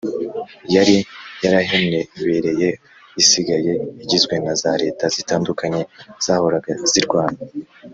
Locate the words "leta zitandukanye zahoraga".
4.83-6.71